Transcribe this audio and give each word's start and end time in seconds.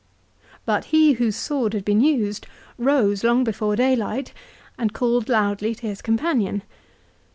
But 0.65 0.85
he, 0.85 1.13
whose 1.13 1.35
sword 1.35 1.73
had 1.75 1.85
been 1.85 2.01
used, 2.01 2.47
rose 2.79 3.23
long 3.23 3.43
before 3.43 3.75
daylight 3.75 4.33
and 4.75 4.91
called 4.93 5.29
loudly 5.29 5.75
to 5.75 5.85
his 5.87 6.01
companion. 6.01 6.63